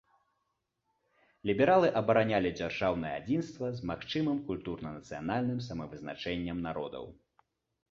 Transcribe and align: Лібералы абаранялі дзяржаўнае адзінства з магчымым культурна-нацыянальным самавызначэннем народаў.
Лібералы 1.49 1.91
абаранялі 2.01 2.51
дзяржаўнае 2.59 3.13
адзінства 3.19 3.71
з 3.81 3.91
магчымым 3.91 4.41
культурна-нацыянальным 4.49 5.63
самавызначэннем 5.69 6.67
народаў. 6.69 7.05